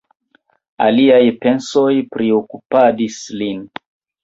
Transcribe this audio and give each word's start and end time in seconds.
Aliaj 0.85 1.19
pensoj 1.43 1.93
priokupadis 2.17 3.21
lin. 3.39 3.65